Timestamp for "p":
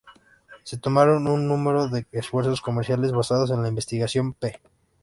4.33-4.59